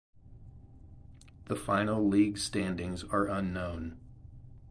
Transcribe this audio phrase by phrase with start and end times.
[1.45, 3.99] The final league standings are unknown.